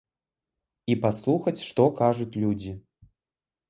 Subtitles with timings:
[0.93, 2.79] І паслухаць, што кажуць людзі.